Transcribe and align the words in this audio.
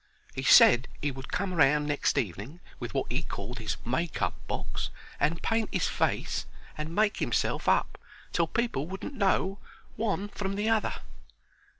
He 0.33 0.41
said 0.41 0.87
'e 1.03 1.11
would 1.11 1.31
come 1.31 1.53
round 1.53 1.85
next 1.85 2.17
evening 2.17 2.59
with 2.79 2.95
wot 2.95 3.05
'e 3.11 3.21
called 3.21 3.59
his 3.59 3.77
make 3.85 4.19
up 4.19 4.33
box, 4.47 4.89
and 5.19 5.43
paint 5.43 5.69
'is 5.71 5.87
face 5.87 6.47
and 6.75 6.95
make 6.95 7.21
'imself 7.21 7.69
up 7.69 7.99
till 8.31 8.47
people 8.47 8.87
wouldn't 8.87 9.13
know 9.13 9.59
one 9.97 10.27
from 10.29 10.55
the 10.55 10.67
other. 10.69 10.95